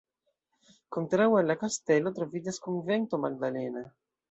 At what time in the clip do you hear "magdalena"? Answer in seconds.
3.29-3.89